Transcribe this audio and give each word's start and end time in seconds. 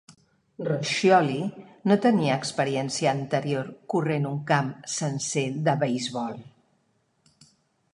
Roscioli 0.69 1.43
no 1.91 1.97
tenia 2.07 2.39
experiència 2.43 3.13
anterior 3.19 3.71
corrent 3.95 4.29
un 4.33 4.43
camp 4.53 4.73
sencer 4.99 5.49
de 5.69 5.81
beisbol. 5.87 6.43